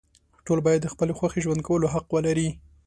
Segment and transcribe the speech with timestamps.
[0.45, 2.49] ټول باید د خپلې خوښې ژوند کولو حق ولري.